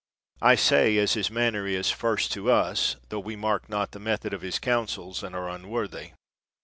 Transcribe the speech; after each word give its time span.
I 0.41 0.55
say, 0.55 0.97
as 0.97 1.13
His 1.13 1.29
manner 1.29 1.67
is, 1.67 1.91
first 1.91 2.31
to 2.31 2.49
us, 2.51 2.95
tho 3.09 3.19
we 3.19 3.35
mark 3.35 3.69
not 3.69 3.91
the 3.91 3.99
method 3.99 4.33
of 4.33 4.41
His 4.41 4.57
counsels, 4.57 5.21
and 5.21 5.35
are 5.35 5.47
unworthy. 5.47 6.13